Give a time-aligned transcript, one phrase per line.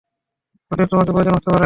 [0.71, 1.59] ওদের তোমাকে প্রয়োজন হতে পারে।